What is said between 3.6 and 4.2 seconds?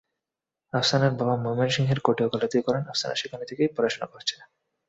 পড়শোনা